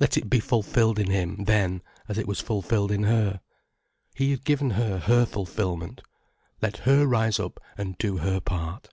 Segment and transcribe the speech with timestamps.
[0.00, 3.42] Let it be fulfilled in him, then, as it was fulfilled in her.
[4.14, 6.00] He had given her her fulfilment.
[6.62, 8.88] Let her rise up and do her part.